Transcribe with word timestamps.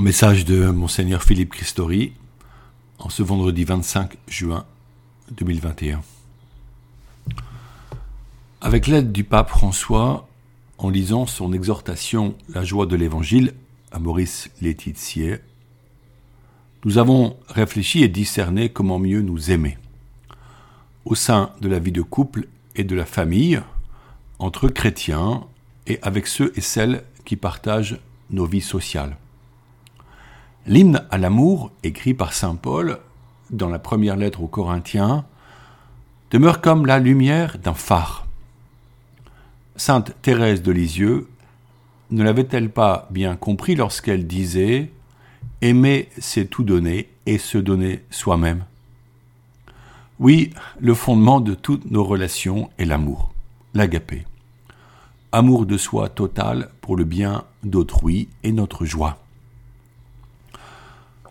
Message 0.00 0.44
de 0.44 0.70
Monseigneur 0.70 1.24
Philippe 1.24 1.50
Christori 1.50 2.12
en 3.00 3.08
ce 3.08 3.24
vendredi 3.24 3.64
25 3.64 4.16
juin 4.28 4.64
2021. 5.32 6.02
Avec 8.60 8.86
l'aide 8.86 9.10
du 9.10 9.24
pape 9.24 9.48
François, 9.48 10.28
en 10.78 10.88
lisant 10.88 11.26
son 11.26 11.52
exhortation 11.52 12.36
La 12.48 12.62
joie 12.62 12.86
de 12.86 12.94
l'Évangile 12.94 13.54
à 13.90 13.98
Maurice 13.98 14.50
Laetitia, 14.62 15.38
nous 16.84 16.98
avons 16.98 17.36
réfléchi 17.48 18.04
et 18.04 18.08
discerné 18.08 18.68
comment 18.68 19.00
mieux 19.00 19.20
nous 19.20 19.50
aimer 19.50 19.78
au 21.06 21.16
sein 21.16 21.50
de 21.60 21.68
la 21.68 21.80
vie 21.80 21.90
de 21.90 22.02
couple 22.02 22.46
et 22.76 22.84
de 22.84 22.94
la 22.94 23.04
famille, 23.04 23.60
entre 24.38 24.68
chrétiens 24.68 25.42
et 25.88 25.98
avec 26.02 26.28
ceux 26.28 26.52
et 26.54 26.60
celles 26.60 27.02
qui 27.24 27.34
partagent 27.34 27.98
nos 28.30 28.46
vies 28.46 28.60
sociales. 28.60 29.16
L'hymne 30.68 31.02
à 31.10 31.16
l'amour, 31.16 31.72
écrit 31.82 32.12
par 32.12 32.34
Saint 32.34 32.54
Paul 32.54 32.98
dans 33.48 33.70
la 33.70 33.78
première 33.78 34.16
lettre 34.16 34.42
aux 34.42 34.48
Corinthiens, 34.48 35.24
demeure 36.30 36.60
comme 36.60 36.84
la 36.84 36.98
lumière 36.98 37.56
d'un 37.56 37.72
phare. 37.72 38.26
Sainte 39.76 40.14
Thérèse 40.20 40.62
de 40.62 40.70
Lisieux 40.70 41.26
ne 42.10 42.22
l'avait-elle 42.22 42.68
pas 42.68 43.08
bien 43.10 43.34
compris 43.34 43.76
lorsqu'elle 43.76 44.26
disait 44.26 44.90
Aimer, 45.62 46.10
c'est 46.18 46.50
tout 46.50 46.64
donner 46.64 47.08
et 47.24 47.38
se 47.38 47.56
donner 47.56 48.04
soi-même 48.10 48.66
Oui, 50.18 50.50
le 50.80 50.92
fondement 50.92 51.40
de 51.40 51.54
toutes 51.54 51.90
nos 51.90 52.04
relations 52.04 52.68
est 52.76 52.84
l'amour, 52.84 53.32
l'agapé. 53.72 54.26
Amour 55.32 55.64
de 55.64 55.78
soi 55.78 56.10
total 56.10 56.68
pour 56.82 56.94
le 56.94 57.04
bien 57.04 57.44
d'autrui 57.62 58.28
et 58.42 58.52
notre 58.52 58.84
joie. 58.84 59.18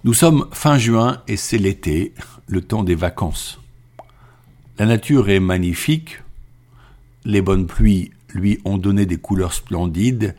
Nous 0.08 0.14
sommes 0.14 0.48
fin 0.54 0.78
juin 0.78 1.22
et 1.28 1.36
c'est 1.36 1.58
l'été, 1.58 2.14
le 2.48 2.62
temps 2.62 2.84
des 2.84 2.96
vacances. 2.96 3.60
La 4.80 4.86
nature 4.86 5.30
est 5.30 5.42
magnifique, 5.42 6.24
les 7.26 7.42
bonnes 7.42 7.68
pluies 7.68 8.12
lui 8.34 8.62
ont 8.64 8.78
donné 8.78 9.06
des 9.06 9.18
couleurs 9.18 9.52
splendides 9.52 10.34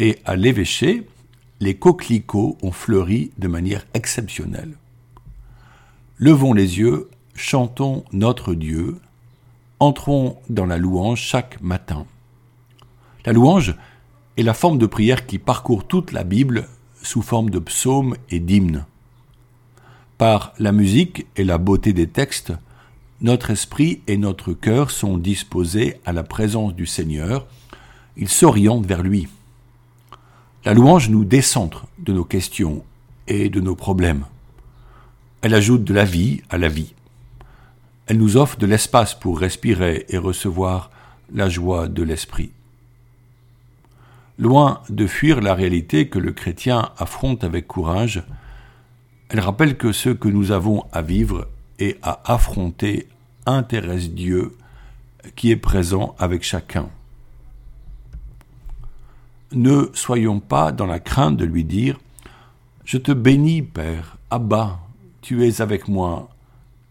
et 0.00 0.18
à 0.24 0.34
l'évêché, 0.34 1.06
les 1.60 1.76
coquelicots 1.76 2.58
ont 2.60 2.72
fleuri 2.72 3.30
de 3.38 3.46
manière 3.46 3.86
exceptionnelle. 3.94 4.76
Levons 6.18 6.52
les 6.52 6.80
yeux, 6.80 7.08
chantons 7.36 8.04
notre 8.10 8.52
Dieu, 8.52 8.96
entrons 9.78 10.38
dans 10.48 10.66
la 10.66 10.76
louange 10.76 11.20
chaque 11.20 11.62
matin. 11.62 12.04
La 13.24 13.32
louange 13.32 13.76
est 14.36 14.42
la 14.42 14.54
forme 14.54 14.78
de 14.78 14.86
prière 14.86 15.24
qui 15.24 15.38
parcourt 15.38 15.86
toute 15.86 16.10
la 16.10 16.24
Bible 16.24 16.66
sous 17.00 17.22
forme 17.22 17.50
de 17.50 17.60
psaumes 17.60 18.16
et 18.28 18.40
d'hymnes. 18.40 18.84
Par 20.24 20.54
la 20.58 20.72
musique 20.72 21.26
et 21.36 21.44
la 21.44 21.58
beauté 21.58 21.92
des 21.92 22.06
textes, 22.06 22.54
notre 23.20 23.50
esprit 23.50 24.00
et 24.06 24.16
notre 24.16 24.54
cœur 24.54 24.90
sont 24.90 25.18
disposés 25.18 26.00
à 26.06 26.14
la 26.14 26.22
présence 26.22 26.74
du 26.74 26.86
Seigneur, 26.86 27.46
ils 28.16 28.30
s'orientent 28.30 28.86
vers 28.86 29.02
lui. 29.02 29.28
La 30.64 30.72
louange 30.72 31.10
nous 31.10 31.26
décentre 31.26 31.84
de 31.98 32.14
nos 32.14 32.24
questions 32.24 32.84
et 33.28 33.50
de 33.50 33.60
nos 33.60 33.74
problèmes. 33.74 34.24
Elle 35.42 35.52
ajoute 35.52 35.84
de 35.84 35.92
la 35.92 36.06
vie 36.06 36.40
à 36.48 36.56
la 36.56 36.68
vie. 36.68 36.94
Elle 38.06 38.16
nous 38.16 38.38
offre 38.38 38.56
de 38.56 38.64
l'espace 38.64 39.12
pour 39.12 39.38
respirer 39.38 40.06
et 40.08 40.16
recevoir 40.16 40.90
la 41.34 41.50
joie 41.50 41.86
de 41.86 42.02
l'esprit. 42.02 42.50
Loin 44.38 44.80
de 44.88 45.06
fuir 45.06 45.42
la 45.42 45.52
réalité 45.52 46.08
que 46.08 46.18
le 46.18 46.32
chrétien 46.32 46.92
affronte 46.96 47.44
avec 47.44 47.66
courage, 47.66 48.24
elle 49.28 49.40
rappelle 49.40 49.76
que 49.76 49.92
ce 49.92 50.10
que 50.10 50.28
nous 50.28 50.52
avons 50.52 50.84
à 50.92 51.02
vivre 51.02 51.48
et 51.78 51.98
à 52.02 52.20
affronter 52.32 53.08
intéresse 53.46 54.10
Dieu 54.10 54.56
qui 55.36 55.50
est 55.50 55.56
présent 55.56 56.14
avec 56.18 56.42
chacun. 56.42 56.88
Ne 59.52 59.90
soyons 59.94 60.40
pas 60.40 60.72
dans 60.72 60.86
la 60.86 61.00
crainte 61.00 61.36
de 61.36 61.44
lui 61.44 61.64
dire 61.64 61.98
Je 62.84 62.98
te 62.98 63.12
bénis, 63.12 63.62
Père, 63.62 64.16
Abba, 64.30 64.80
tu 65.22 65.46
es 65.46 65.60
avec 65.60 65.88
moi, 65.88 66.28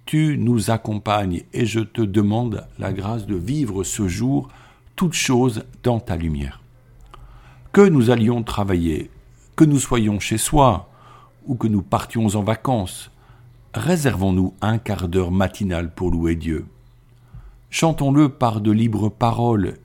tu 0.05 0.37
nous 0.37 0.71
accompagnes 0.71 1.43
et 1.53 1.65
je 1.65 1.81
te 1.81 2.01
demande 2.01 2.65
la 2.79 2.93
grâce 2.93 3.25
de 3.25 3.35
vivre 3.35 3.83
ce 3.83 4.07
jour 4.07 4.49
toutes 4.95 5.13
choses 5.13 5.63
dans 5.83 5.99
ta 5.99 6.15
lumière. 6.15 6.61
Que 7.71 7.81
nous 7.81 8.09
allions 8.09 8.43
travailler, 8.43 9.09
que 9.55 9.63
nous 9.63 9.79
soyons 9.79 10.19
chez 10.19 10.37
soi, 10.37 10.89
ou 11.45 11.55
que 11.55 11.67
nous 11.67 11.81
partions 11.81 12.27
en 12.35 12.43
vacances, 12.43 13.11
réservons-nous 13.73 14.53
un 14.61 14.77
quart 14.77 15.07
d'heure 15.07 15.31
matinal 15.31 15.93
pour 15.93 16.11
louer 16.11 16.35
Dieu. 16.35 16.65
Chantons-le 17.69 18.29
par 18.29 18.61
de 18.61 18.71
libres 18.71 19.09
paroles 19.09 19.75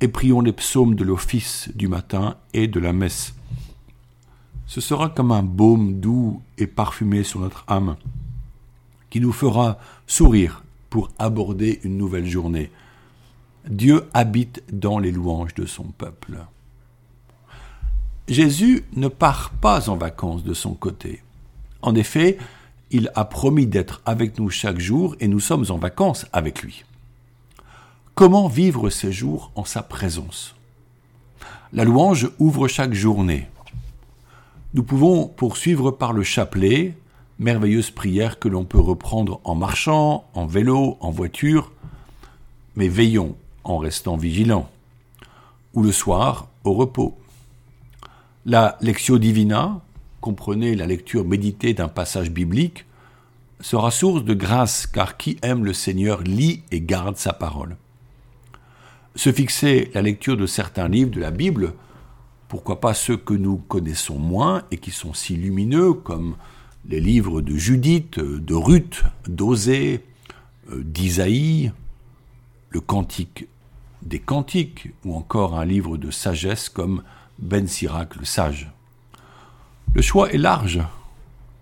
et 0.00 0.08
prions 0.08 0.40
les 0.40 0.52
psaumes 0.52 0.94
de 0.94 1.04
l'office 1.04 1.70
du 1.74 1.88
matin 1.88 2.36
et 2.54 2.66
de 2.66 2.80
la 2.80 2.92
messe. 2.92 3.34
Ce 4.66 4.80
sera 4.80 5.08
comme 5.08 5.32
un 5.32 5.42
baume 5.42 6.00
doux 6.00 6.42
et 6.58 6.66
parfumé 6.66 7.22
sur 7.22 7.40
notre 7.40 7.64
âme, 7.68 7.96
qui 9.10 9.20
nous 9.20 9.32
fera 9.32 9.78
sourire 10.06 10.64
pour 10.88 11.10
aborder 11.18 11.80
une 11.84 11.98
nouvelle 11.98 12.26
journée. 12.26 12.70
Dieu 13.68 14.04
habite 14.14 14.62
dans 14.72 14.98
les 14.98 15.12
louanges 15.12 15.54
de 15.54 15.66
son 15.66 15.84
peuple. 15.84 16.38
Jésus 18.30 18.84
ne 18.94 19.08
part 19.08 19.50
pas 19.50 19.90
en 19.90 19.96
vacances 19.96 20.44
de 20.44 20.54
son 20.54 20.74
côté. 20.74 21.20
En 21.82 21.96
effet, 21.96 22.38
il 22.92 23.10
a 23.16 23.24
promis 23.24 23.66
d'être 23.66 24.02
avec 24.06 24.38
nous 24.38 24.50
chaque 24.50 24.78
jour 24.78 25.16
et 25.18 25.26
nous 25.26 25.40
sommes 25.40 25.66
en 25.68 25.78
vacances 25.78 26.26
avec 26.32 26.62
lui. 26.62 26.84
Comment 28.14 28.46
vivre 28.46 28.88
ces 28.88 29.10
jours 29.10 29.50
en 29.56 29.64
sa 29.64 29.82
présence? 29.82 30.54
La 31.72 31.82
louange 31.82 32.30
ouvre 32.38 32.68
chaque 32.68 32.94
journée. 32.94 33.48
Nous 34.74 34.84
pouvons 34.84 35.26
poursuivre 35.26 35.90
par 35.90 36.12
le 36.12 36.22
chapelet, 36.22 36.96
merveilleuse 37.40 37.90
prière 37.90 38.38
que 38.38 38.46
l'on 38.48 38.64
peut 38.64 38.78
reprendre 38.78 39.40
en 39.42 39.56
marchant, 39.56 40.24
en 40.34 40.46
vélo, 40.46 40.98
en 41.00 41.10
voiture, 41.10 41.72
mais 42.76 42.86
veillons 42.86 43.34
en 43.64 43.78
restant 43.78 44.16
vigilants, 44.16 44.70
ou 45.74 45.82
le 45.82 45.90
soir 45.90 46.46
au 46.62 46.74
repos. 46.74 47.16
La 48.46 48.78
Lectio 48.80 49.18
Divina, 49.18 49.82
comprenez 50.22 50.74
la 50.74 50.86
lecture 50.86 51.26
méditée 51.26 51.74
d'un 51.74 51.88
passage 51.88 52.30
biblique, 52.30 52.86
sera 53.60 53.90
source 53.90 54.24
de 54.24 54.32
grâce 54.32 54.86
car 54.86 55.18
qui 55.18 55.36
aime 55.42 55.64
le 55.64 55.74
Seigneur 55.74 56.22
lit 56.22 56.62
et 56.70 56.80
garde 56.80 57.18
sa 57.18 57.34
parole. 57.34 57.76
Se 59.14 59.30
fixer 59.30 59.90
la 59.92 60.00
lecture 60.00 60.38
de 60.38 60.46
certains 60.46 60.88
livres 60.88 61.10
de 61.10 61.20
la 61.20 61.30
Bible, 61.30 61.74
pourquoi 62.48 62.80
pas 62.80 62.94
ceux 62.94 63.18
que 63.18 63.34
nous 63.34 63.58
connaissons 63.58 64.18
moins 64.18 64.62
et 64.70 64.78
qui 64.78 64.90
sont 64.90 65.12
si 65.12 65.36
lumineux 65.36 65.92
comme 65.92 66.36
les 66.88 67.00
livres 67.00 67.42
de 67.42 67.54
Judith, 67.56 68.18
de 68.18 68.54
Ruth, 68.54 69.04
d'Osée, 69.28 70.02
euh, 70.70 70.82
d'Isaïe, 70.82 71.72
le 72.70 72.80
Cantique 72.80 73.46
des 74.02 74.18
Cantiques 74.18 74.88
ou 75.04 75.14
encore 75.14 75.58
un 75.58 75.66
livre 75.66 75.98
de 75.98 76.10
sagesse 76.10 76.70
comme 76.70 77.02
ben 77.40 77.66
Sirac 77.66 78.16
le 78.16 78.24
sage. 78.24 78.70
Le 79.94 80.02
choix 80.02 80.32
est 80.32 80.38
large. 80.38 80.80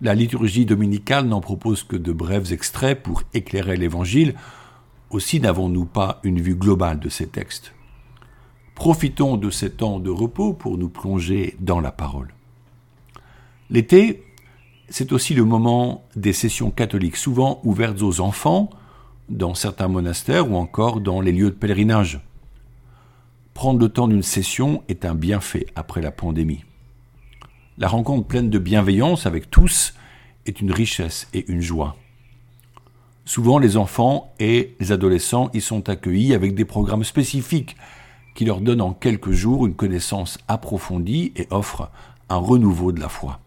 La 0.01 0.13
liturgie 0.13 0.65
dominicale 0.65 1.25
n'en 1.25 1.41
propose 1.41 1.83
que 1.83 1.95
de 1.95 2.11
brefs 2.13 2.51
extraits 2.51 3.01
pour 3.01 3.23
éclairer 3.33 3.75
l'Évangile. 3.75 4.35
Aussi 5.09 5.39
n'avons-nous 5.39 5.85
pas 5.85 6.19
une 6.23 6.39
vue 6.39 6.55
globale 6.55 6.99
de 6.99 7.09
ces 7.09 7.27
textes. 7.27 7.73
Profitons 8.75 9.35
de 9.35 9.49
ces 9.49 9.71
temps 9.71 9.99
de 9.99 10.09
repos 10.09 10.53
pour 10.53 10.77
nous 10.77 10.89
plonger 10.89 11.55
dans 11.59 11.81
la 11.81 11.91
parole. 11.91 12.33
L'été, 13.69 14.23
c'est 14.89 15.11
aussi 15.11 15.33
le 15.33 15.43
moment 15.43 16.05
des 16.15 16.33
sessions 16.33 16.71
catholiques, 16.71 17.17
souvent 17.17 17.59
ouvertes 17.63 18.01
aux 18.01 18.21
enfants, 18.21 18.69
dans 19.27 19.53
certains 19.53 19.87
monastères 19.87 20.51
ou 20.51 20.55
encore 20.55 21.01
dans 21.01 21.21
les 21.21 21.31
lieux 21.31 21.51
de 21.51 21.55
pèlerinage. 21.55 22.21
Prendre 23.59 23.81
le 23.81 23.89
temps 23.89 24.07
d'une 24.07 24.23
session 24.23 24.83
est 24.87 25.03
un 25.03 25.15
bienfait 25.15 25.65
après 25.75 26.01
la 26.01 26.13
pandémie. 26.13 26.63
La 27.77 27.89
rencontre 27.89 28.25
pleine 28.25 28.49
de 28.49 28.57
bienveillance 28.57 29.25
avec 29.25 29.51
tous 29.51 29.95
est 30.45 30.61
une 30.61 30.71
richesse 30.71 31.27
et 31.33 31.43
une 31.51 31.59
joie. 31.59 31.97
Souvent, 33.25 33.59
les 33.59 33.75
enfants 33.75 34.33
et 34.39 34.77
les 34.79 34.93
adolescents 34.93 35.49
y 35.53 35.59
sont 35.59 35.89
accueillis 35.89 36.33
avec 36.33 36.55
des 36.55 36.63
programmes 36.63 37.03
spécifiques 37.03 37.75
qui 38.33 38.45
leur 38.45 38.61
donnent 38.61 38.79
en 38.79 38.93
quelques 38.93 39.31
jours 39.31 39.65
une 39.65 39.75
connaissance 39.75 40.37
approfondie 40.47 41.33
et 41.35 41.45
offrent 41.51 41.91
un 42.29 42.37
renouveau 42.37 42.93
de 42.93 43.01
la 43.01 43.09
foi. 43.09 43.41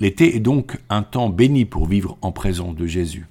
L'été 0.00 0.34
est 0.34 0.40
donc 0.40 0.76
un 0.90 1.04
temps 1.04 1.28
béni 1.28 1.66
pour 1.66 1.86
vivre 1.86 2.18
en 2.20 2.32
présence 2.32 2.74
de 2.74 2.86
Jésus. 2.88 3.28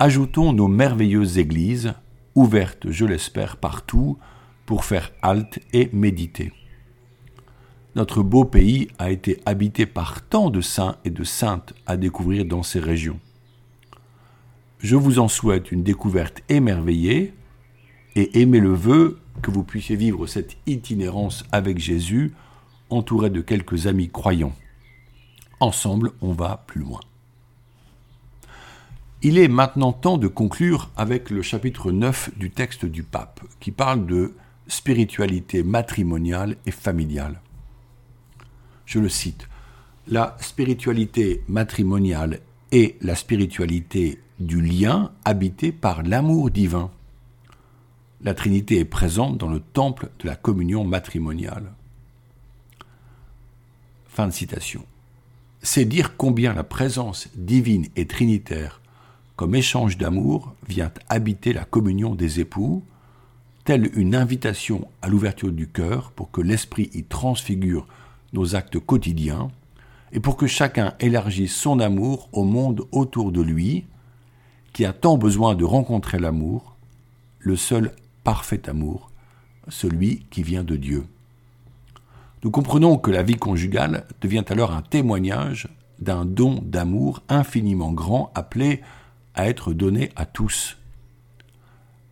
Ajoutons 0.00 0.52
nos 0.52 0.66
merveilleuses 0.66 1.38
églises 1.38 1.94
ouverte, 2.34 2.90
je 2.90 3.04
l'espère, 3.04 3.56
partout 3.56 4.18
pour 4.66 4.84
faire 4.84 5.12
halte 5.22 5.60
et 5.72 5.90
méditer. 5.92 6.52
notre 7.96 8.22
beau 8.22 8.44
pays 8.44 8.88
a 8.98 9.10
été 9.12 9.40
habité 9.46 9.86
par 9.86 10.22
tant 10.22 10.50
de 10.50 10.60
saints 10.60 10.96
et 11.04 11.10
de 11.10 11.22
saintes 11.22 11.74
à 11.86 11.96
découvrir 11.96 12.44
dans 12.44 12.64
ces 12.64 12.80
régions. 12.80 13.20
Je 14.80 14.96
vous 14.96 15.20
en 15.20 15.28
souhaite 15.28 15.70
une 15.70 15.84
découverte 15.84 16.42
émerveillée 16.48 17.34
et 18.16 18.40
aimez 18.40 18.60
le 18.60 18.74
vœu 18.74 19.20
que 19.42 19.50
vous 19.50 19.62
puissiez 19.64 19.96
vivre 19.96 20.26
cette 20.26 20.56
itinérance 20.66 21.44
avec 21.52 21.78
Jésus, 21.78 22.34
entouré 22.90 23.30
de 23.30 23.40
quelques 23.40 23.86
amis 23.86 24.10
croyants. 24.10 24.54
Ensemble, 25.60 26.12
on 26.20 26.32
va 26.32 26.64
plus 26.66 26.80
loin. 26.80 27.00
Il 29.26 29.38
est 29.38 29.48
maintenant 29.48 29.94
temps 29.94 30.18
de 30.18 30.28
conclure 30.28 30.90
avec 30.98 31.30
le 31.30 31.40
chapitre 31.40 31.90
9 31.90 32.36
du 32.36 32.50
texte 32.50 32.84
du 32.84 33.02
pape, 33.02 33.40
qui 33.58 33.70
parle 33.70 34.04
de 34.04 34.34
spiritualité 34.66 35.62
matrimoniale 35.62 36.56
et 36.66 36.70
familiale. 36.70 37.40
Je 38.84 38.98
le 38.98 39.08
cite. 39.08 39.48
La 40.08 40.36
spiritualité 40.40 41.42
matrimoniale 41.48 42.40
est 42.70 43.02
la 43.02 43.14
spiritualité 43.14 44.20
du 44.40 44.60
lien 44.60 45.10
habité 45.24 45.72
par 45.72 46.02
l'amour 46.02 46.50
divin. 46.50 46.90
La 48.20 48.34
Trinité 48.34 48.78
est 48.78 48.84
présente 48.84 49.38
dans 49.38 49.48
le 49.48 49.60
temple 49.60 50.10
de 50.18 50.26
la 50.26 50.36
communion 50.36 50.84
matrimoniale. 50.84 51.72
Fin 54.06 54.26
de 54.26 54.32
citation. 54.32 54.84
C'est 55.62 55.86
dire 55.86 56.18
combien 56.18 56.52
la 56.52 56.62
présence 56.62 57.30
divine 57.36 57.86
et 57.96 58.06
trinitaire 58.06 58.82
comme 59.36 59.54
échange 59.54 59.98
d'amour 59.98 60.54
vient 60.68 60.92
habiter 61.08 61.52
la 61.52 61.64
communion 61.64 62.14
des 62.14 62.40
époux, 62.40 62.84
telle 63.64 63.90
une 63.98 64.14
invitation 64.14 64.86
à 65.02 65.08
l'ouverture 65.08 65.52
du 65.52 65.68
cœur 65.68 66.12
pour 66.12 66.30
que 66.30 66.40
l'Esprit 66.40 66.90
y 66.94 67.04
transfigure 67.04 67.86
nos 68.32 68.54
actes 68.54 68.78
quotidiens, 68.78 69.48
et 70.12 70.20
pour 70.20 70.36
que 70.36 70.46
chacun 70.46 70.94
élargisse 71.00 71.54
son 71.54 71.80
amour 71.80 72.28
au 72.32 72.44
monde 72.44 72.86
autour 72.92 73.32
de 73.32 73.40
lui, 73.40 73.84
qui 74.72 74.84
a 74.84 74.92
tant 74.92 75.18
besoin 75.18 75.54
de 75.54 75.64
rencontrer 75.64 76.18
l'amour, 76.18 76.76
le 77.40 77.56
seul 77.56 77.92
parfait 78.22 78.68
amour, 78.68 79.10
celui 79.68 80.26
qui 80.30 80.42
vient 80.42 80.64
de 80.64 80.76
Dieu. 80.76 81.06
Nous 82.42 82.50
comprenons 82.50 82.98
que 82.98 83.10
la 83.10 83.22
vie 83.22 83.36
conjugale 83.36 84.06
devient 84.20 84.44
alors 84.48 84.72
un 84.72 84.82
témoignage 84.82 85.68
d'un 85.98 86.24
don 86.24 86.60
d'amour 86.62 87.22
infiniment 87.28 87.92
grand 87.92 88.30
appelé 88.34 88.82
à 89.34 89.48
être 89.48 89.72
donné 89.72 90.10
à 90.16 90.26
tous. 90.26 90.78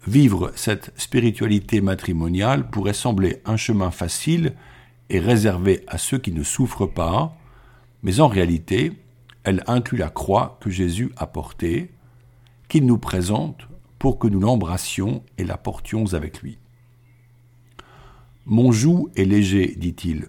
Vivre 0.06 0.52
cette 0.56 0.92
spiritualité 0.98 1.80
matrimoniale 1.80 2.68
pourrait 2.68 2.92
sembler 2.92 3.40
un 3.44 3.56
chemin 3.56 3.90
facile 3.90 4.54
et 5.10 5.20
réservé 5.20 5.84
à 5.86 5.98
ceux 5.98 6.18
qui 6.18 6.32
ne 6.32 6.42
souffrent 6.42 6.86
pas, 6.86 7.36
mais 8.02 8.20
en 8.20 8.26
réalité, 8.26 8.92
elle 9.44 9.62
inclut 9.66 9.98
la 9.98 10.10
croix 10.10 10.58
que 10.60 10.70
Jésus 10.70 11.12
a 11.16 11.26
portée, 11.26 11.90
qu'il 12.68 12.86
nous 12.86 12.98
présente 12.98 13.68
pour 13.98 14.18
que 14.18 14.26
nous 14.26 14.40
l'embrassions 14.40 15.22
et 15.38 15.44
la 15.44 15.56
portions 15.56 16.14
avec 16.14 16.42
lui. 16.42 16.58
Mon 18.44 18.72
joug 18.72 19.10
est 19.14 19.24
léger, 19.24 19.74
dit-il, 19.76 20.28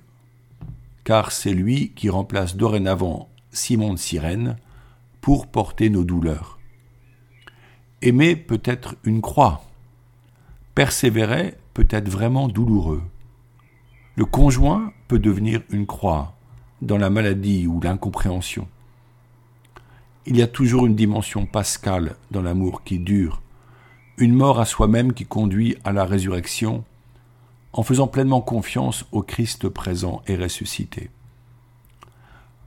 car 1.03 1.31
c'est 1.31 1.53
lui 1.53 1.93
qui 1.95 2.09
remplace 2.09 2.55
dorénavant 2.55 3.29
Simon 3.51 3.93
de 3.93 3.99
Cyrène 3.99 4.57
pour 5.21 5.47
porter 5.47 5.89
nos 5.89 6.03
douleurs. 6.03 6.59
Aimer 8.05 8.35
peut 8.35 8.61
être 8.65 8.95
une 9.05 9.21
croix. 9.21 9.63
Persévérer 10.75 11.55
peut 11.73 11.87
être 11.89 12.09
vraiment 12.09 12.49
douloureux. 12.49 13.01
Le 14.17 14.25
conjoint 14.25 14.91
peut 15.07 15.19
devenir 15.19 15.61
une 15.69 15.85
croix 15.85 16.35
dans 16.81 16.97
la 16.97 17.09
maladie 17.09 17.65
ou 17.65 17.79
l'incompréhension. 17.79 18.67
Il 20.25 20.35
y 20.35 20.41
a 20.41 20.47
toujours 20.47 20.85
une 20.85 20.97
dimension 20.97 21.45
pascale 21.45 22.17
dans 22.29 22.41
l'amour 22.41 22.83
qui 22.83 22.99
dure, 22.99 23.41
une 24.17 24.35
mort 24.35 24.59
à 24.59 24.65
soi-même 24.65 25.13
qui 25.13 25.25
conduit 25.25 25.77
à 25.85 25.93
la 25.93 26.03
résurrection, 26.03 26.83
en 27.71 27.83
faisant 27.83 28.07
pleinement 28.07 28.41
confiance 28.41 29.05
au 29.13 29.21
Christ 29.21 29.69
présent 29.69 30.21
et 30.27 30.35
ressuscité. 30.35 31.09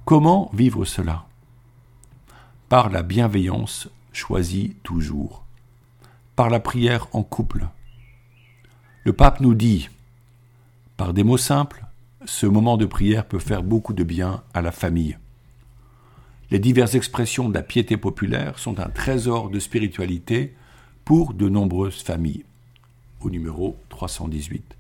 Comment 0.06 0.50
vivre 0.55 0.87
cela? 0.87 1.27
Par 2.71 2.89
la 2.89 3.03
bienveillance 3.03 3.91
choisit 4.17 4.83
toujours. 4.83 5.45
Par 6.35 6.51
la 6.51 6.59
prière 6.59 7.09
en 7.13 7.23
couple. 7.23 7.69
Le 9.05 9.13
pape 9.13 9.41
nous 9.41 9.55
dit, 9.55 9.89
par 10.97 11.13
des 11.13 11.23
mots 11.23 11.37
simples, 11.37 11.85
ce 12.25 12.47
moment 12.47 12.77
de 12.77 12.87
prière 12.87 13.27
peut 13.27 13.39
faire 13.39 13.63
beaucoup 13.63 13.93
de 13.93 14.03
bien 14.03 14.43
à 14.55 14.63
la 14.63 14.73
famille. 14.73 15.19
Les 16.51 16.59
diverses 16.59 16.95
expressions 16.95 17.49
de 17.49 17.55
la 17.55 17.63
piété 17.63 17.97
populaire 17.97 18.59
sont 18.59 18.81
un 18.81 18.89
trésor 18.89 19.51
de 19.51 19.59
spiritualité 19.59 20.55
pour 21.05 21.35
de 21.35 21.49
nombreuses 21.49 22.03
familles. 22.03 22.45
Au 23.21 23.31
numéro 23.31 23.77
318. 23.91 24.77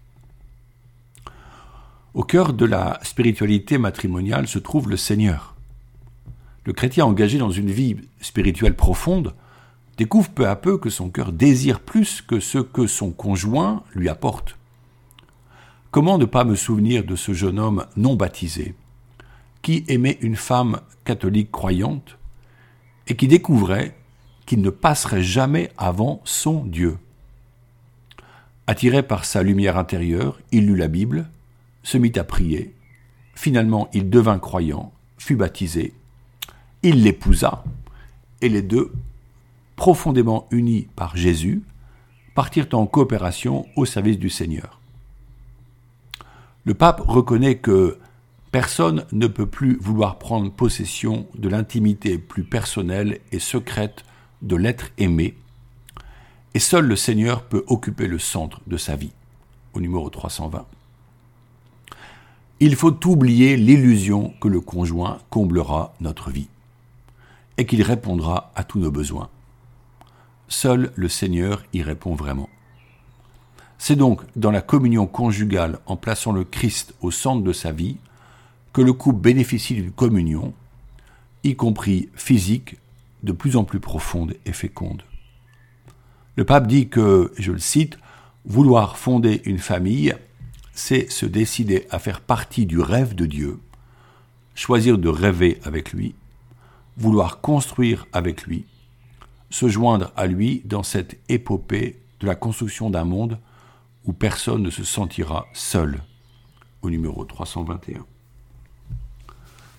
Au 2.14 2.22
cœur 2.22 2.54
de 2.54 2.64
la 2.64 2.98
spiritualité 3.02 3.76
matrimoniale 3.76 4.48
se 4.48 4.58
trouve 4.58 4.88
le 4.88 4.96
Seigneur 4.96 5.55
le 6.66 6.72
chrétien 6.72 7.06
engagé 7.06 7.38
dans 7.38 7.52
une 7.52 7.70
vie 7.70 7.96
spirituelle 8.20 8.74
profonde 8.74 9.34
découvre 9.96 10.30
peu 10.30 10.48
à 10.48 10.56
peu 10.56 10.78
que 10.78 10.90
son 10.90 11.08
cœur 11.08 11.32
désire 11.32 11.80
plus 11.80 12.20
que 12.20 12.40
ce 12.40 12.58
que 12.58 12.88
son 12.88 13.12
conjoint 13.12 13.84
lui 13.94 14.08
apporte. 14.08 14.58
Comment 15.92 16.18
ne 16.18 16.24
pas 16.24 16.44
me 16.44 16.56
souvenir 16.56 17.04
de 17.04 17.16
ce 17.16 17.32
jeune 17.32 17.60
homme 17.60 17.86
non 17.96 18.16
baptisé, 18.16 18.74
qui 19.62 19.84
aimait 19.88 20.18
une 20.20 20.36
femme 20.36 20.80
catholique 21.04 21.52
croyante 21.52 22.18
et 23.06 23.14
qui 23.14 23.28
découvrait 23.28 23.96
qu'il 24.44 24.60
ne 24.60 24.70
passerait 24.70 25.22
jamais 25.22 25.70
avant 25.78 26.20
son 26.24 26.64
Dieu? 26.64 26.98
Attiré 28.66 29.04
par 29.04 29.24
sa 29.24 29.44
lumière 29.44 29.78
intérieure, 29.78 30.40
il 30.50 30.66
lut 30.66 30.76
la 30.76 30.88
Bible, 30.88 31.30
se 31.84 31.96
mit 31.96 32.12
à 32.16 32.24
prier, 32.24 32.74
finalement 33.36 33.88
il 33.94 34.10
devint 34.10 34.40
croyant, 34.40 34.92
fut 35.16 35.36
baptisé 35.36 35.94
il 36.82 37.02
l'épousa, 37.02 37.64
et 38.40 38.48
les 38.48 38.62
deux, 38.62 38.92
profondément 39.76 40.46
unis 40.50 40.88
par 40.96 41.16
Jésus, 41.16 41.62
partirent 42.34 42.68
en 42.72 42.86
coopération 42.86 43.66
au 43.76 43.84
service 43.84 44.18
du 44.18 44.30
Seigneur. 44.30 44.80
Le 46.64 46.74
pape 46.74 47.00
reconnaît 47.00 47.58
que 47.58 47.98
personne 48.52 49.04
ne 49.12 49.26
peut 49.26 49.46
plus 49.46 49.76
vouloir 49.76 50.18
prendre 50.18 50.50
possession 50.50 51.26
de 51.34 51.48
l'intimité 51.48 52.18
plus 52.18 52.44
personnelle 52.44 53.20
et 53.32 53.38
secrète 53.38 54.04
de 54.42 54.56
l'être 54.56 54.90
aimé, 54.98 55.36
et 56.54 56.58
seul 56.58 56.86
le 56.86 56.96
Seigneur 56.96 57.42
peut 57.42 57.64
occuper 57.68 58.06
le 58.06 58.18
centre 58.18 58.60
de 58.66 58.76
sa 58.76 58.96
vie, 58.96 59.12
au 59.74 59.80
numéro 59.80 60.08
320. 60.08 60.66
Il 62.60 62.74
faut 62.76 63.06
oublier 63.06 63.56
l'illusion 63.56 64.32
que 64.40 64.48
le 64.48 64.60
conjoint 64.60 65.18
comblera 65.28 65.94
notre 66.00 66.30
vie 66.30 66.48
et 67.58 67.66
qu'il 67.66 67.82
répondra 67.82 68.52
à 68.54 68.64
tous 68.64 68.78
nos 68.78 68.90
besoins. 68.90 69.28
Seul 70.48 70.92
le 70.94 71.08
Seigneur 71.08 71.64
y 71.72 71.82
répond 71.82 72.14
vraiment. 72.14 72.48
C'est 73.78 73.96
donc 73.96 74.22
dans 74.36 74.50
la 74.50 74.62
communion 74.62 75.06
conjugale 75.06 75.78
en 75.86 75.96
plaçant 75.96 76.32
le 76.32 76.44
Christ 76.44 76.94
au 77.00 77.10
centre 77.10 77.42
de 77.42 77.52
sa 77.52 77.72
vie 77.72 77.96
que 78.72 78.80
le 78.82 78.92
couple 78.92 79.20
bénéficie 79.20 79.74
d'une 79.74 79.90
communion, 79.90 80.52
y 81.44 81.56
compris 81.56 82.08
physique, 82.14 82.76
de 83.22 83.32
plus 83.32 83.56
en 83.56 83.64
plus 83.64 83.80
profonde 83.80 84.34
et 84.44 84.52
féconde. 84.52 85.02
Le 86.36 86.44
pape 86.44 86.66
dit 86.66 86.88
que, 86.88 87.32
je 87.38 87.52
le 87.52 87.58
cite, 87.58 87.98
vouloir 88.44 88.98
fonder 88.98 89.40
une 89.44 89.58
famille, 89.58 90.14
c'est 90.72 91.10
se 91.10 91.26
décider 91.26 91.86
à 91.90 91.98
faire 91.98 92.20
partie 92.20 92.66
du 92.66 92.78
rêve 92.78 93.14
de 93.14 93.26
Dieu, 93.26 93.58
choisir 94.54 94.98
de 94.98 95.08
rêver 95.08 95.58
avec 95.64 95.92
lui 95.92 96.14
vouloir 96.96 97.40
construire 97.40 98.06
avec 98.12 98.44
lui, 98.44 98.64
se 99.50 99.68
joindre 99.68 100.12
à 100.16 100.26
lui 100.26 100.62
dans 100.64 100.82
cette 100.82 101.18
épopée 101.28 102.00
de 102.20 102.26
la 102.26 102.34
construction 102.34 102.90
d'un 102.90 103.04
monde 103.04 103.38
où 104.06 104.12
personne 104.12 104.62
ne 104.62 104.70
se 104.70 104.84
sentira 104.84 105.46
seul, 105.52 106.02
au 106.82 106.90
numéro 106.90 107.24
321. 107.24 108.04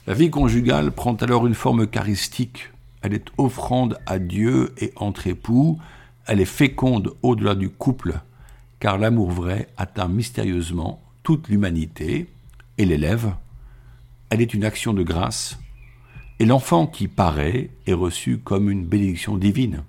La 0.06 0.14
vie 0.14 0.30
conjugale 0.30 0.92
prend 0.92 1.16
alors 1.16 1.48
une 1.48 1.54
forme 1.54 1.88
charistique, 1.88 2.72
elle 3.02 3.14
est 3.14 3.28
offrande 3.38 4.00
à 4.06 4.20
Dieu 4.20 4.74
et 4.78 4.94
entre 4.96 5.28
époux, 5.28 5.80
elle 6.26 6.40
est 6.40 6.46
féconde 6.46 7.14
au-delà 7.22 7.56
du 7.56 7.70
couple, 7.70 8.20
car 8.80 8.98
l'amour 8.98 9.32
vrai 9.32 9.70
atteint 9.78 10.08
mystérieusement 10.08 11.02
toute 11.24 11.48
l'humanité 11.48 12.28
et 12.78 12.86
l'élève. 12.86 13.34
Elle 14.30 14.42
est 14.42 14.54
une 14.54 14.66
action 14.66 14.94
de 14.94 15.04
grâce 15.04 15.58
et 16.40 16.46
l'enfant 16.46 16.88
qui 16.88 17.08
paraît 17.08 17.70
est 17.88 17.94
reçu 17.94 18.38
comme 18.38 18.70
une 18.70 18.86
bénédiction 18.86 19.38
divine. 19.38 19.84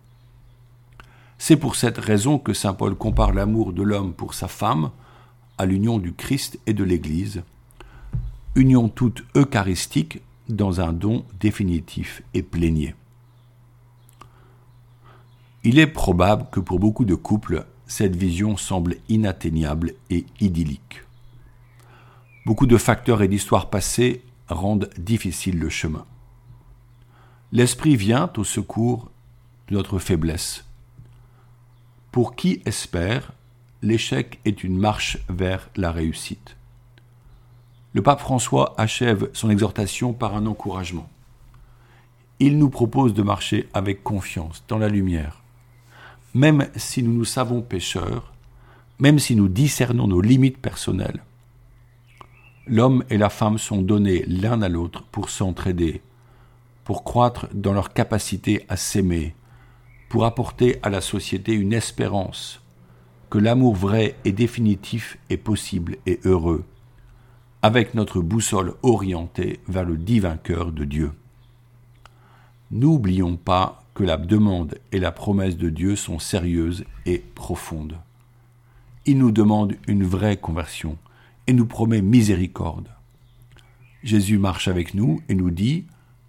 C'est 1.38 1.56
pour 1.56 1.76
cette 1.76 1.98
raison 1.98 2.38
que 2.38 2.52
Saint 2.52 2.74
Paul 2.74 2.94
compare 2.94 3.32
l'amour 3.32 3.72
de 3.72 3.82
l'homme 3.82 4.12
pour 4.12 4.34
sa 4.34 4.48
femme 4.48 4.90
à 5.56 5.66
l'union 5.66 5.98
du 5.98 6.12
Christ 6.12 6.58
et 6.66 6.72
de 6.72 6.84
l'Église, 6.84 7.42
union 8.54 8.88
toute 8.88 9.24
eucharistique 9.36 10.20
dans 10.48 10.80
un 10.80 10.92
don 10.92 11.24
définitif 11.38 12.22
et 12.34 12.42
plénier. 12.42 12.94
Il 15.64 15.78
est 15.78 15.86
probable 15.86 16.46
que 16.50 16.60
pour 16.60 16.78
beaucoup 16.78 17.04
de 17.04 17.14
couples, 17.14 17.66
cette 17.86 18.16
vision 18.16 18.56
semble 18.56 18.96
inatteignable 19.08 19.94
et 20.10 20.24
idyllique. 20.40 21.02
Beaucoup 22.46 22.66
de 22.66 22.78
facteurs 22.78 23.22
et 23.22 23.28
d'histoires 23.28 23.68
passées 23.68 24.22
rendent 24.48 24.88
difficile 24.98 25.58
le 25.58 25.68
chemin. 25.68 26.06
L'Esprit 27.50 27.96
vient 27.96 28.30
au 28.36 28.44
secours 28.44 29.10
de 29.68 29.74
notre 29.74 29.98
faiblesse. 29.98 30.66
Pour 32.12 32.36
qui 32.36 32.60
espère, 32.66 33.32
l'échec 33.80 34.38
est 34.44 34.62
une 34.64 34.76
marche 34.76 35.16
vers 35.30 35.70
la 35.74 35.90
réussite. 35.90 36.56
Le 37.94 38.02
pape 38.02 38.20
François 38.20 38.74
achève 38.76 39.30
son 39.32 39.48
exhortation 39.48 40.12
par 40.12 40.36
un 40.36 40.44
encouragement. 40.44 41.08
Il 42.38 42.58
nous 42.58 42.68
propose 42.68 43.14
de 43.14 43.22
marcher 43.22 43.66
avec 43.72 44.04
confiance 44.04 44.62
dans 44.68 44.78
la 44.78 44.90
lumière, 44.90 45.42
même 46.34 46.68
si 46.76 47.02
nous 47.02 47.14
nous 47.14 47.24
savons 47.24 47.62
pécheurs, 47.62 48.34
même 48.98 49.18
si 49.18 49.34
nous 49.36 49.48
discernons 49.48 50.06
nos 50.06 50.20
limites 50.20 50.58
personnelles. 50.58 51.22
L'homme 52.66 53.04
et 53.08 53.16
la 53.16 53.30
femme 53.30 53.56
sont 53.56 53.80
donnés 53.80 54.24
l'un 54.26 54.60
à 54.60 54.68
l'autre 54.68 55.04
pour 55.10 55.30
s'entraider, 55.30 56.02
pour 56.88 57.04
croître 57.04 57.48
dans 57.52 57.74
leur 57.74 57.92
capacité 57.92 58.64
à 58.70 58.78
s'aimer, 58.78 59.34
pour 60.08 60.24
apporter 60.24 60.78
à 60.82 60.88
la 60.88 61.02
société 61.02 61.52
une 61.52 61.74
espérance, 61.74 62.62
que 63.28 63.36
l'amour 63.36 63.74
vrai 63.74 64.16
et 64.24 64.32
définitif 64.32 65.18
est 65.28 65.36
possible 65.36 65.98
et 66.06 66.18
heureux, 66.24 66.64
avec 67.60 67.92
notre 67.92 68.22
boussole 68.22 68.72
orientée 68.82 69.60
vers 69.68 69.84
le 69.84 69.98
divin 69.98 70.38
cœur 70.38 70.72
de 70.72 70.86
Dieu. 70.86 71.12
N'oublions 72.70 73.36
pas 73.36 73.82
que 73.92 74.04
la 74.04 74.16
demande 74.16 74.78
et 74.90 74.98
la 74.98 75.12
promesse 75.12 75.58
de 75.58 75.68
Dieu 75.68 75.94
sont 75.94 76.18
sérieuses 76.18 76.86
et 77.04 77.18
profondes. 77.18 77.98
Il 79.04 79.18
nous 79.18 79.30
demande 79.30 79.74
une 79.88 80.04
vraie 80.04 80.38
conversion 80.38 80.96
et 81.48 81.52
nous 81.52 81.66
promet 81.66 82.00
miséricorde. 82.00 82.88
Jésus 84.02 84.38
marche 84.38 84.68
avec 84.68 84.94
nous 84.94 85.20
et 85.28 85.34
nous 85.34 85.50
dit 85.50 85.84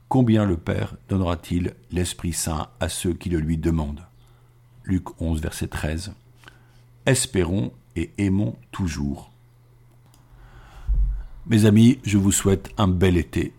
Combien 0.09 0.43
le 0.43 0.57
Père 0.57 0.95
donnera-t-il 1.07 1.75
l'Esprit 1.91 2.33
Saint 2.33 2.69
à 2.79 2.89
ceux 2.89 3.13
qui 3.13 3.29
le 3.29 3.37
lui 3.37 3.57
demandent? 3.57 4.07
Luc 4.83 5.21
11, 5.21 5.39
verset 5.39 5.67
13. 5.67 6.13
Espérons 7.05 7.71
et 7.95 8.09
aimons 8.17 8.55
toujours. 8.71 9.29
Mes 11.45 11.65
amis, 11.65 11.99
je 12.03 12.17
vous 12.17 12.31
souhaite 12.31 12.71
un 12.79 12.87
bel 12.87 13.17
été. 13.17 13.53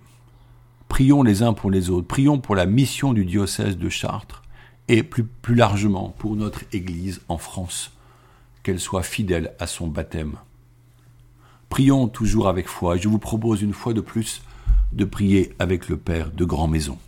Prions 0.88 1.22
les 1.22 1.44
uns 1.44 1.52
pour 1.52 1.70
les 1.70 1.88
autres, 1.88 2.08
prions 2.08 2.40
pour 2.40 2.56
la 2.56 2.66
mission 2.66 3.12
du 3.12 3.24
diocèse 3.24 3.78
de 3.78 3.88
Chartres 3.88 4.42
et 4.88 5.04
plus, 5.04 5.22
plus 5.22 5.54
largement 5.54 6.08
pour 6.18 6.34
notre 6.34 6.64
Église 6.72 7.20
en 7.28 7.38
France, 7.38 7.92
qu'elle 8.64 8.80
soit 8.80 9.04
fidèle 9.04 9.54
à 9.60 9.68
son 9.68 9.86
baptême. 9.86 10.34
Prions 11.68 12.08
toujours 12.08 12.48
avec 12.48 12.66
foi 12.66 12.96
et 12.96 12.98
je 12.98 13.08
vous 13.08 13.20
propose 13.20 13.62
une 13.62 13.72
fois 13.72 13.92
de 13.92 14.00
plus 14.00 14.42
de 14.92 15.04
prier 15.04 15.54
avec 15.58 15.88
le 15.88 15.96
Père 15.96 16.30
de 16.32 16.44
Grand 16.44 16.66
Maison. 16.66 16.98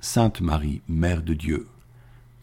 Sainte 0.00 0.40
Marie, 0.40 0.80
Mère 0.88 1.22
de 1.22 1.34
Dieu, 1.34 1.66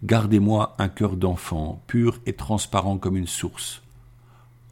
gardez-moi 0.04 0.76
un 0.80 0.90
cœur 0.90 1.16
d'enfant, 1.16 1.82
pur 1.88 2.20
et 2.26 2.34
transparent 2.34 2.98
comme 2.98 3.16
une 3.16 3.28
source. 3.28 3.82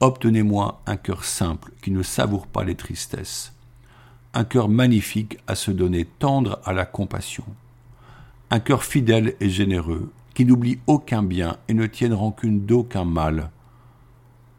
Obtenez-moi 0.01 0.81
un 0.87 0.97
cœur 0.97 1.23
simple 1.23 1.71
qui 1.81 1.91
ne 1.91 2.03
savoure 2.03 2.47
pas 2.47 2.63
les 2.63 2.75
tristesses, 2.75 3.53
un 4.33 4.43
cœur 4.43 4.67
magnifique 4.67 5.37
à 5.47 5.55
se 5.55 5.71
donner 5.71 6.05
tendre 6.05 6.59
à 6.65 6.73
la 6.73 6.85
compassion, 6.85 7.45
un 8.49 8.59
cœur 8.59 8.83
fidèle 8.83 9.35
et 9.39 9.49
généreux 9.49 10.11
qui 10.33 10.45
n'oublie 10.45 10.79
aucun 10.87 11.23
bien 11.23 11.57
et 11.67 11.73
ne 11.73 11.85
tienne 11.85 12.13
rancune 12.13 12.65
d'aucun 12.65 13.05
mal. 13.05 13.51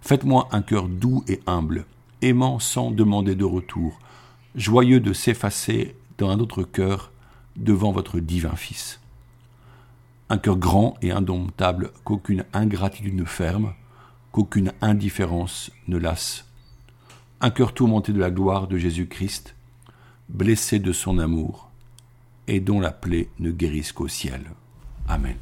Faites-moi 0.01 0.49
un 0.53 0.63
cœur 0.63 0.89
doux 0.89 1.23
et 1.29 1.41
humble, 1.47 1.85
aimant 2.23 2.59
sans 2.59 2.91
demander 2.91 3.35
de 3.35 3.45
retour, 3.45 3.99
joyeux 4.55 5.01
de 5.01 5.13
s'effacer 5.13 5.97
dans 6.19 6.31
un 6.31 6.39
autre 6.39 6.63
cœur 6.63 7.11
devant 7.57 7.93
votre 7.93 8.21
divin 8.21 8.57
Fils. 8.57 9.01
Un 10.29 10.39
cœur 10.39 10.57
grand 10.57 10.95
et 11.03 11.13
indomptable 11.13 11.91
qu'aucune 12.05 12.45
ingratitude 12.53 13.15
ne 13.15 13.25
ferme, 13.25 13.75
qu'aucune 14.31 14.73
indifférence 14.81 15.71
ne 15.89 15.99
lasse. 15.99 16.47
Un 17.41 17.51
cœur 17.51 17.75
tourmenté 17.75 18.13
de 18.13 18.21
la 18.21 18.31
gloire 18.31 18.67
de 18.67 18.79
Jésus-Christ, 18.79 19.55
blessé 20.29 20.79
de 20.79 20.93
son 20.93 21.19
amour, 21.19 21.71
et 22.47 22.61
dont 22.61 22.81
la 22.81 22.93
plaie 22.93 23.29
ne 23.39 23.51
guérisse 23.51 23.93
qu'au 23.93 24.09
ciel. 24.09 24.43
Amen. 25.09 25.37